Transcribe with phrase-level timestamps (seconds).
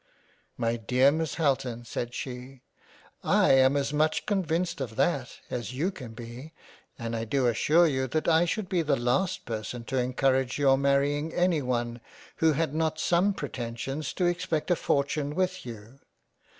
[0.57, 2.63] "My dear Miss Halton said she,
[3.23, 6.53] I am as much convinced of that as you can be,
[6.97, 10.75] and I do assure you that I should be the last person to encourage your
[10.75, 12.01] marrying anyone
[12.37, 15.99] who had not some pretensions to expect a fortune with you.